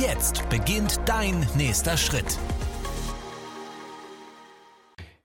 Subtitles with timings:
[0.00, 2.38] Jetzt beginnt dein nächster Schritt.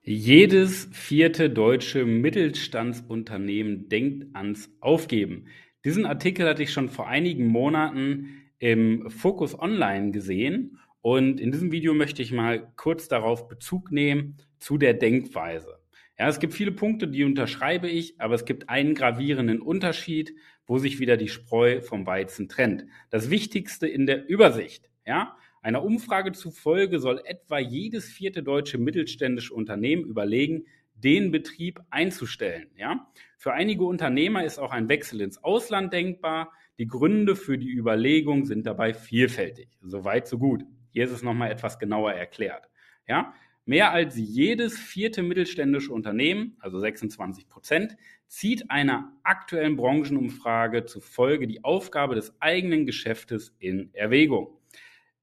[0.02, 5.46] Jedes vierte deutsche Mittelstandsunternehmen denkt ans Aufgeben.
[5.86, 11.72] Diesen Artikel hatte ich schon vor einigen Monaten im Focus Online gesehen und in diesem
[11.72, 15.78] Video möchte ich mal kurz darauf Bezug nehmen zu der Denkweise.
[16.20, 20.34] Ja, es gibt viele Punkte, die unterschreibe ich, aber es gibt einen gravierenden Unterschied,
[20.68, 22.86] wo sich wieder die Spreu vom Weizen trennt.
[23.10, 29.54] Das Wichtigste in der Übersicht, ja, einer Umfrage zufolge soll etwa jedes vierte deutsche mittelständische
[29.54, 32.70] Unternehmen überlegen, den Betrieb einzustellen.
[32.78, 33.08] Ja?
[33.38, 36.52] Für einige Unternehmer ist auch ein Wechsel ins Ausland denkbar.
[36.78, 39.70] Die Gründe für die Überlegung sind dabei vielfältig.
[39.82, 40.64] Soweit, so gut.
[40.92, 42.70] Hier ist es nochmal etwas genauer erklärt.
[43.08, 43.34] Ja?
[43.68, 51.66] Mehr als jedes vierte mittelständische Unternehmen, also 26 Prozent, zieht einer aktuellen Branchenumfrage zufolge die
[51.66, 54.58] Aufgabe des eigenen Geschäftes in Erwägung.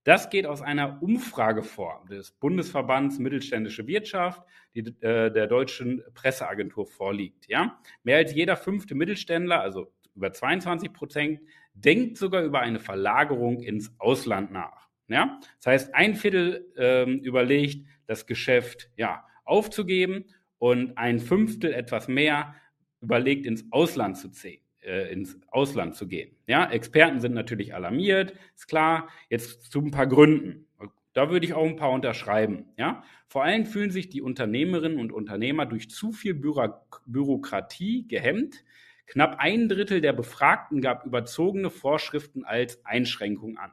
[0.03, 4.43] Das geht aus einer Umfrage vor des Bundesverbands Mittelständische Wirtschaft,
[4.75, 7.47] die äh, der deutschen Presseagentur vorliegt.
[7.47, 7.81] Ja?
[8.03, 11.39] Mehr als jeder fünfte Mittelständler, also über 22 Prozent,
[11.73, 14.87] denkt sogar über eine Verlagerung ins Ausland nach.
[15.07, 15.39] Ja?
[15.57, 20.25] Das heißt, ein Viertel ähm, überlegt, das Geschäft ja, aufzugeben
[20.57, 22.55] und ein Fünftel etwas mehr
[23.01, 26.35] überlegt, ins Ausland zu ziehen äh, ins Ausland zu gehen.
[26.47, 29.09] Ja, Experten sind natürlich alarmiert, ist klar.
[29.29, 30.67] Jetzt zu ein paar Gründen.
[31.13, 32.65] Da würde ich auch ein paar unterschreiben.
[32.77, 36.67] Ja, vor allem fühlen sich die Unternehmerinnen und Unternehmer durch zu viel Büro
[37.05, 38.63] Bürokratie gehemmt.
[39.07, 43.71] Knapp ein Drittel der Befragten gab überzogene Vorschriften als Einschränkung an.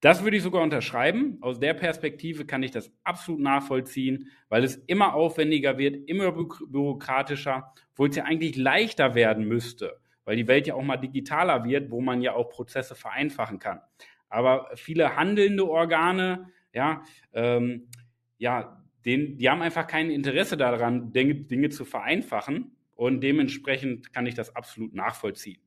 [0.00, 1.38] Das würde ich sogar unterschreiben.
[1.40, 7.72] Aus der Perspektive kann ich das absolut nachvollziehen, weil es immer aufwendiger wird, immer bürokratischer,
[7.92, 11.90] obwohl es ja eigentlich leichter werden müsste weil die Welt ja auch mal digitaler wird,
[11.90, 13.80] wo man ja auch Prozesse vereinfachen kann.
[14.28, 17.88] Aber viele handelnde Organe, ja, ähm,
[18.36, 24.26] ja, den, die haben einfach kein Interesse daran, Dinge, Dinge zu vereinfachen und dementsprechend kann
[24.26, 25.62] ich das absolut nachvollziehen.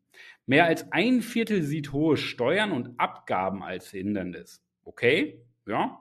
[0.46, 4.64] Mehr als ein Viertel sieht hohe Steuern und Abgaben als Hindernis.
[4.84, 6.00] Okay, ja,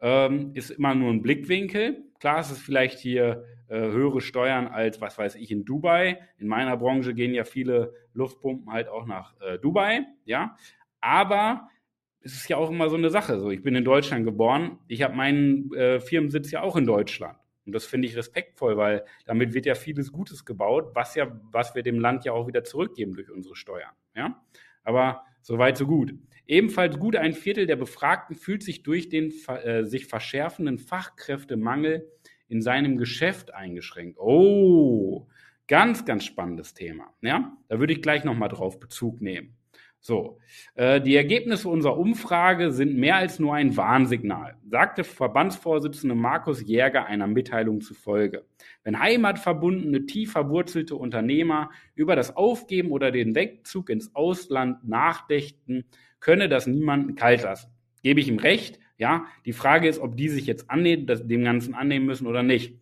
[0.00, 2.04] ähm, ist immer nur ein Blickwinkel.
[2.20, 6.20] Klar, es ist vielleicht hier äh, höhere Steuern als, was weiß ich, in Dubai.
[6.38, 10.56] In meiner Branche gehen ja viele Luftpumpen halt auch nach äh, Dubai, ja.
[11.00, 11.68] Aber
[12.20, 13.38] es ist ja auch immer so eine Sache.
[13.38, 14.78] So, ich bin in Deutschland geboren.
[14.88, 17.38] Ich habe meinen äh, Firmensitz ja auch in Deutschland.
[17.66, 21.74] Und das finde ich respektvoll, weil damit wird ja vieles Gutes gebaut, was ja, was
[21.74, 23.92] wir dem Land ja auch wieder zurückgeben durch unsere Steuern.
[24.14, 24.42] Ja?
[24.82, 26.14] Aber soweit, so gut.
[26.46, 32.10] Ebenfalls gut ein Viertel der Befragten fühlt sich durch den äh, sich verschärfenden Fachkräftemangel
[32.48, 34.18] in seinem Geschäft eingeschränkt.
[34.18, 35.26] Oh,
[35.66, 37.14] ganz, ganz spannendes Thema.
[37.22, 39.56] Ja, da würde ich gleich nochmal drauf Bezug nehmen.
[40.06, 40.36] So,
[40.74, 47.06] äh, die Ergebnisse unserer Umfrage sind mehr als nur ein Warnsignal, sagte Verbandsvorsitzende Markus Jäger
[47.06, 48.44] einer Mitteilung zufolge.
[48.82, 55.86] Wenn heimatverbundene, tief verwurzelte Unternehmer über das Aufgeben oder den Wegzug ins Ausland nachdächten,
[56.20, 57.70] könne das niemanden kalt lassen.
[58.02, 59.24] Gebe ich ihm recht, ja.
[59.46, 62.78] Die Frage ist, ob die sich jetzt annehmen, dem Ganzen annehmen müssen oder nicht.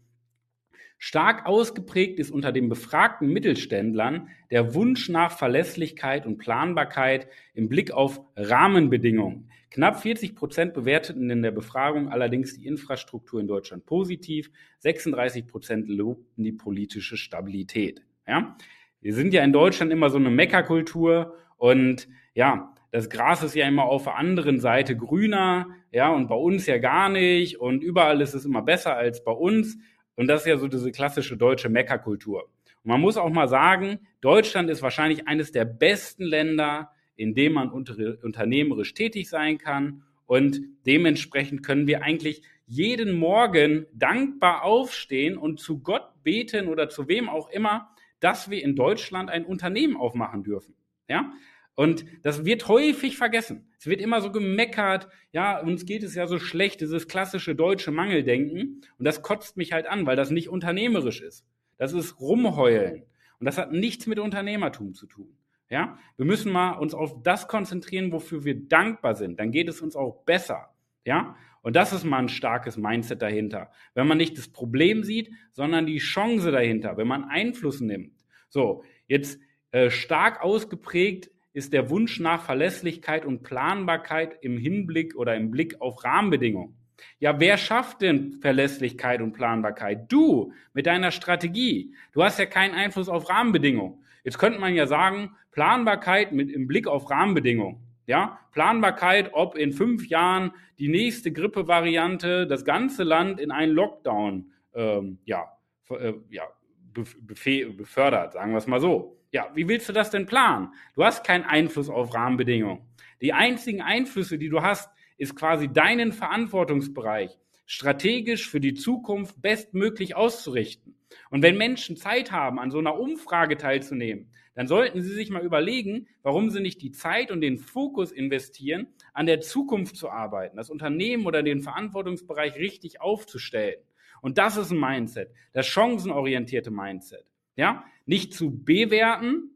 [1.04, 7.90] Stark ausgeprägt ist unter den befragten Mittelständlern der Wunsch nach Verlässlichkeit und Planbarkeit im Blick
[7.90, 9.50] auf Rahmenbedingungen.
[9.72, 14.52] Knapp 40 Prozent bewerteten in der Befragung allerdings die Infrastruktur in Deutschland positiv.
[14.78, 18.04] 36 Prozent lobten die politische Stabilität.
[18.28, 18.56] Ja?
[19.00, 23.66] Wir sind ja in Deutschland immer so eine Meckerkultur und ja, das Gras ist ja
[23.66, 28.20] immer auf der anderen Seite grüner, ja, und bei uns ja gar nicht und überall
[28.20, 29.78] ist es immer besser als bei uns.
[30.16, 32.44] Und das ist ja so diese klassische deutsche Meckerkultur.
[32.82, 37.52] Und man muss auch mal sagen, Deutschland ist wahrscheinlich eines der besten Länder, in dem
[37.52, 40.02] man unter, unternehmerisch tätig sein kann.
[40.26, 47.08] Und dementsprechend können wir eigentlich jeden Morgen dankbar aufstehen und zu Gott beten oder zu
[47.08, 50.74] wem auch immer, dass wir in Deutschland ein Unternehmen aufmachen dürfen.
[51.08, 51.32] Ja,
[51.74, 53.66] und das wird häufig vergessen.
[53.78, 57.90] Es wird immer so gemeckert, ja, uns geht es ja so schlecht, dieses klassische deutsche
[57.90, 58.82] Mangeldenken.
[58.98, 61.46] Und das kotzt mich halt an, weil das nicht unternehmerisch ist.
[61.78, 63.04] Das ist Rumheulen.
[63.38, 65.36] Und das hat nichts mit Unternehmertum zu tun.
[65.70, 69.40] Ja, wir müssen mal uns auf das konzentrieren, wofür wir dankbar sind.
[69.40, 70.74] Dann geht es uns auch besser.
[71.06, 73.70] Ja, und das ist mal ein starkes Mindset dahinter.
[73.94, 78.12] Wenn man nicht das Problem sieht, sondern die Chance dahinter, wenn man Einfluss nimmt.
[78.50, 79.40] So, jetzt
[79.70, 85.80] äh, stark ausgeprägt ist der Wunsch nach Verlässlichkeit und Planbarkeit im Hinblick oder im Blick
[85.80, 86.74] auf Rahmenbedingungen.
[87.18, 90.10] Ja, wer schafft denn Verlässlichkeit und Planbarkeit?
[90.10, 91.94] Du mit deiner Strategie.
[92.12, 94.04] Du hast ja keinen Einfluss auf Rahmenbedingungen.
[94.24, 97.78] Jetzt könnte man ja sagen, Planbarkeit mit im Blick auf Rahmenbedingungen.
[98.06, 104.50] Ja, Planbarkeit, ob in fünf Jahren die nächste Grippevariante das ganze Land in einen Lockdown
[104.74, 105.46] ähm, ja,
[105.90, 106.44] äh, ja,
[106.92, 109.21] befördert, sagen wir es mal so.
[109.32, 110.74] Ja, wie willst du das denn planen?
[110.94, 112.82] Du hast keinen Einfluss auf Rahmenbedingungen.
[113.22, 120.14] Die einzigen Einflüsse, die du hast, ist quasi deinen Verantwortungsbereich strategisch für die Zukunft bestmöglich
[120.14, 120.96] auszurichten.
[121.30, 125.42] Und wenn Menschen Zeit haben, an so einer Umfrage teilzunehmen, dann sollten sie sich mal
[125.42, 130.58] überlegen, warum sie nicht die Zeit und den Fokus investieren, an der Zukunft zu arbeiten,
[130.58, 133.80] das Unternehmen oder den Verantwortungsbereich richtig aufzustellen.
[134.20, 137.24] Und das ist ein Mindset, das chancenorientierte Mindset.
[137.56, 139.50] Ja, nicht zu bewerten,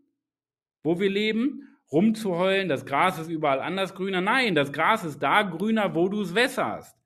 [0.83, 4.21] wo wir leben, rumzuheulen, das Gras ist überall anders grüner.
[4.21, 6.97] Nein, das Gras ist da grüner, wo du es wässerst.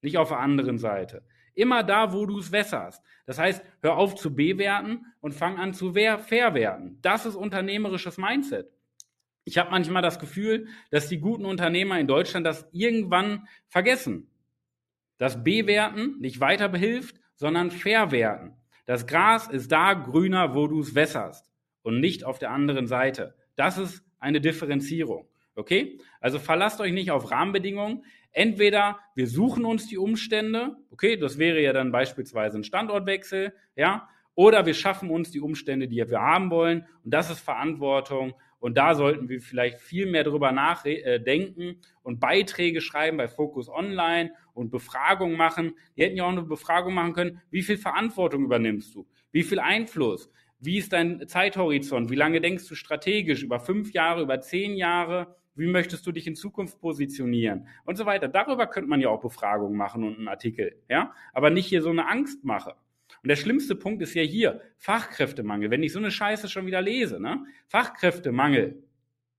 [0.00, 1.24] Nicht auf der anderen Seite.
[1.54, 3.02] Immer da, wo du es wässerst.
[3.26, 6.98] Das heißt, hör auf zu bewerten und fang an zu verwerten.
[7.02, 8.70] Das ist unternehmerisches Mindset.
[9.44, 14.30] Ich habe manchmal das Gefühl, dass die guten Unternehmer in Deutschland das irgendwann vergessen.
[15.18, 18.56] Das Bewerten nicht weiter behilft, sondern verwerten.
[18.84, 21.50] Das Gras ist da grüner, wo du es wässerst
[21.82, 23.34] und nicht auf der anderen Seite.
[23.56, 25.26] Das ist eine Differenzierung.
[25.54, 25.98] Okay?
[26.20, 28.04] Also verlasst euch nicht auf Rahmenbedingungen.
[28.32, 34.08] Entweder wir suchen uns die Umstände, okay, das wäre ja dann beispielsweise ein Standortwechsel, ja,
[34.34, 38.32] oder wir schaffen uns die Umstände, die wir haben wollen, und das ist Verantwortung.
[38.62, 43.68] Und da sollten wir vielleicht viel mehr drüber nachdenken äh, und Beiträge schreiben bei Focus
[43.68, 45.74] Online und Befragungen machen.
[45.96, 47.40] Die hätten ja auch eine Befragung machen können.
[47.50, 49.04] Wie viel Verantwortung übernimmst du?
[49.32, 50.30] Wie viel Einfluss?
[50.60, 52.08] Wie ist dein Zeithorizont?
[52.08, 53.42] Wie lange denkst du strategisch?
[53.42, 55.34] Über fünf Jahre, über zehn Jahre?
[55.56, 57.66] Wie möchtest du dich in Zukunft positionieren?
[57.84, 58.28] Und so weiter.
[58.28, 61.12] Darüber könnte man ja auch Befragungen machen und einen Artikel, ja?
[61.32, 62.76] Aber nicht hier so eine Angstmache.
[63.22, 65.70] Und der schlimmste Punkt ist ja hier Fachkräftemangel.
[65.70, 67.44] Wenn ich so eine Scheiße schon wieder lese, ne?
[67.68, 68.82] Fachkräftemangel.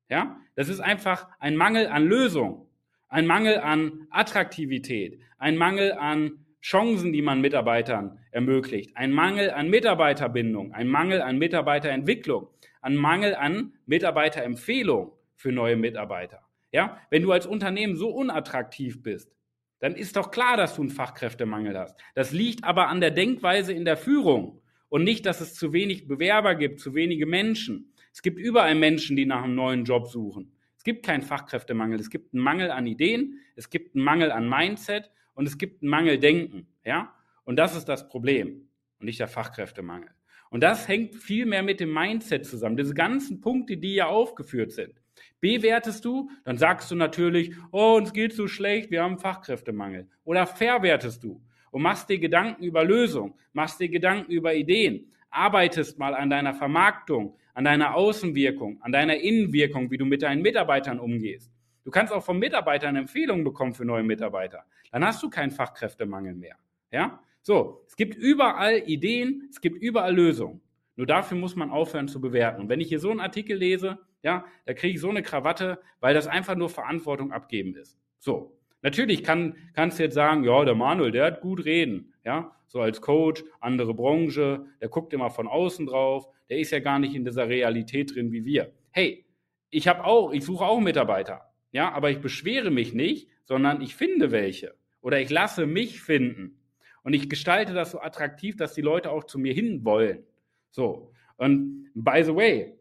[0.10, 0.40] Ja?
[0.56, 2.70] Das ist einfach ein Mangel an Lösung,
[3.10, 9.70] ein Mangel an Attraktivität, ein Mangel an Chancen, die man Mitarbeitern ermöglicht, ein Mangel an
[9.70, 12.48] Mitarbeiterbindung, ein Mangel an Mitarbeiterentwicklung,
[12.82, 16.40] ein Mangel an Mitarbeiterempfehlung für neue Mitarbeiter.
[16.72, 19.36] Ja, wenn du als Unternehmen so unattraktiv bist,
[19.84, 22.00] dann ist doch klar, dass du einen Fachkräftemangel hast.
[22.16, 26.08] Das liegt aber an der Denkweise in der Führung und nicht, dass es zu wenig
[26.08, 27.94] Bewerber gibt, zu wenige Menschen.
[28.14, 30.54] Es gibt überall Menschen, die nach einem neuen Job suchen.
[30.78, 32.00] Es gibt keinen Fachkräftemangel.
[32.00, 35.82] Es gibt einen Mangel an Ideen, es gibt einen Mangel an Mindset und es gibt
[35.82, 36.66] einen Mangel Denken.
[36.86, 37.14] Ja?
[37.44, 38.70] Und das ist das Problem
[39.00, 40.12] und nicht der Fachkräftemangel.
[40.50, 42.78] Und das hängt viel mehr mit dem Mindset zusammen.
[42.78, 45.03] Diese ganzen Punkte, die hier aufgeführt sind.
[45.44, 50.08] Bewertest du, dann sagst du natürlich, oh, uns geht so schlecht, wir haben Fachkräftemangel.
[50.24, 51.42] Oder verwertest du
[51.72, 56.54] und machst dir Gedanken über Lösungen, machst dir Gedanken über Ideen, arbeitest mal an deiner
[56.54, 61.52] Vermarktung, an deiner Außenwirkung, an deiner Innenwirkung, wie du mit deinen Mitarbeitern umgehst.
[61.84, 64.64] Du kannst auch von Mitarbeitern Empfehlungen bekommen für neue Mitarbeiter.
[64.94, 66.56] Dann hast du keinen Fachkräftemangel mehr.
[66.90, 67.20] Ja?
[67.42, 70.62] So, es gibt überall Ideen, es gibt überall Lösungen.
[70.96, 72.62] Nur dafür muss man aufhören zu bewerten.
[72.62, 75.80] Und wenn ich hier so einen Artikel lese, ja, da kriege ich so eine Krawatte,
[76.00, 78.00] weil das einfach nur Verantwortung abgeben ist.
[78.20, 78.58] So.
[78.82, 82.82] Natürlich kann, kannst du jetzt sagen, ja, der Manuel, der hat gut reden, ja, so
[82.82, 87.16] als Coach, andere Branche, der guckt immer von außen drauf, der ist ja gar nicht
[87.16, 88.74] in dieser Realität drin wie wir.
[88.92, 89.26] Hey,
[89.70, 93.96] ich habe auch, ich suche auch Mitarbeiter, ja, aber ich beschwere mich nicht, sondern ich
[93.96, 96.60] finde welche oder ich lasse mich finden
[97.04, 100.24] und ich gestalte das so attraktiv, dass die Leute auch zu mir hin wollen.
[100.72, 101.14] So.
[101.38, 102.74] Und by the way,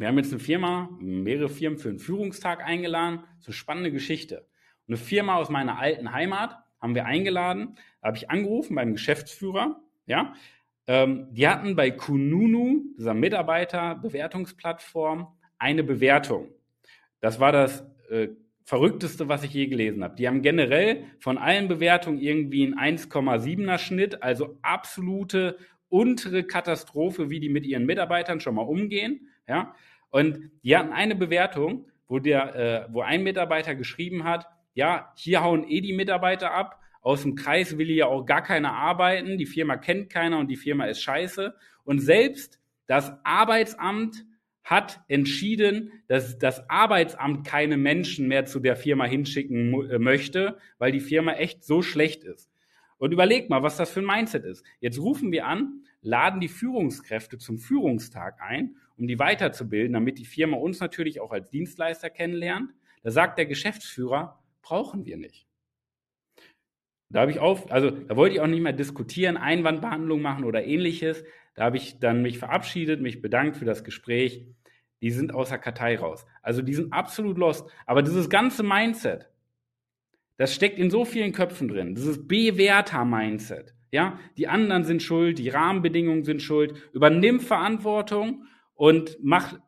[0.00, 3.20] wir haben jetzt eine Firma, mehrere Firmen für einen Führungstag eingeladen.
[3.40, 4.48] So eine spannende Geschichte.
[4.88, 7.76] Eine Firma aus meiner alten Heimat haben wir eingeladen.
[8.00, 9.78] Da habe ich angerufen beim Geschäftsführer.
[10.06, 10.32] Ja,
[10.86, 15.28] ähm, die hatten bei Kununu, dieser Mitarbeiterbewertungsplattform,
[15.58, 16.48] eine Bewertung.
[17.20, 18.28] Das war das äh,
[18.64, 20.16] Verrückteste, was ich je gelesen habe.
[20.16, 25.58] Die haben generell von allen Bewertungen irgendwie einen 1,7er Schnitt, also absolute
[25.90, 29.28] untere Katastrophe, wie die mit ihren Mitarbeitern schon mal umgehen.
[29.46, 29.74] Ja?
[30.10, 35.42] Und die hatten eine Bewertung, wo, der, äh, wo ein Mitarbeiter geschrieben hat, ja, hier
[35.42, 39.46] hauen eh die Mitarbeiter ab, aus dem Kreis will hier auch gar keiner arbeiten, die
[39.46, 41.54] Firma kennt keiner und die Firma ist scheiße.
[41.84, 44.24] Und selbst das Arbeitsamt
[44.62, 50.92] hat entschieden, dass das Arbeitsamt keine Menschen mehr zu der Firma hinschicken äh, möchte, weil
[50.92, 52.50] die Firma echt so schlecht ist.
[52.98, 54.64] Und überleg mal, was das für ein Mindset ist.
[54.78, 60.26] Jetzt rufen wir an, laden die Führungskräfte zum Führungstag ein, um die weiterzubilden, damit die
[60.26, 62.70] Firma uns natürlich auch als Dienstleister kennenlernt.
[63.02, 65.46] Da sagt der Geschäftsführer, brauchen wir nicht.
[67.08, 70.64] Da habe ich auf, also da wollte ich auch nicht mehr diskutieren, Einwandbehandlung machen oder
[70.64, 71.24] ähnliches.
[71.54, 74.46] Da habe ich dann mich verabschiedet, mich bedankt für das Gespräch.
[75.02, 76.26] Die sind außer Kartei raus.
[76.42, 77.68] Also die sind absolut lost.
[77.86, 79.30] Aber dieses ganze Mindset,
[80.36, 81.94] das steckt in so vielen Köpfen drin.
[81.94, 83.74] Dieses Bewerter-Mindset.
[83.92, 86.74] Ja, die anderen sind schuld, die Rahmenbedingungen sind schuld.
[86.92, 88.46] Übernimm Verantwortung
[88.80, 89.58] und mach,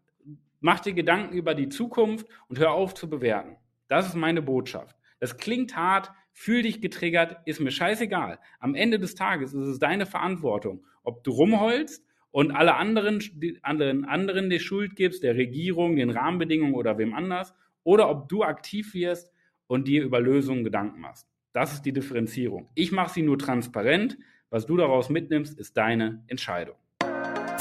[0.61, 3.59] mach dir Gedanken über die Zukunft und hör auf zu bewerten.
[3.87, 4.97] Das ist meine Botschaft.
[5.21, 8.39] Das klingt hart, fühl dich getriggert, ist mir scheißegal.
[8.59, 13.23] Am Ende des Tages ist es deine Verantwortung, ob du rumholst und alle anderen,
[13.61, 17.53] anderen, anderen die Schuld gibst, der Regierung, den Rahmenbedingungen oder wem anders,
[17.85, 19.31] oder ob du aktiv wirst
[19.67, 21.29] und dir über Lösungen Gedanken machst.
[21.53, 22.71] Das ist die Differenzierung.
[22.75, 24.17] Ich mache sie nur transparent.
[24.49, 26.77] Was du daraus mitnimmst, ist deine Entscheidung.